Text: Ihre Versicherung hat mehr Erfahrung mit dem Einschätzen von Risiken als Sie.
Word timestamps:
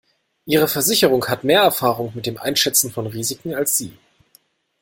Ihre 0.47 0.67
Versicherung 0.67 1.27
hat 1.27 1.43
mehr 1.43 1.61
Erfahrung 1.61 2.13
mit 2.15 2.25
dem 2.25 2.39
Einschätzen 2.39 2.89
von 2.89 3.05
Risiken 3.05 3.53
als 3.53 3.77
Sie. 3.77 3.99